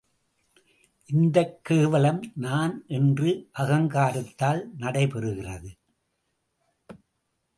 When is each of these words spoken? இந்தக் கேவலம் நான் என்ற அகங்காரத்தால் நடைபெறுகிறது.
இந்தக் 1.05 1.59
கேவலம் 1.63 2.31
நான் 2.35 2.83
என்ற 2.87 3.23
அகங்காரத்தால் 3.59 4.63
நடைபெறுகிறது. 4.79 5.71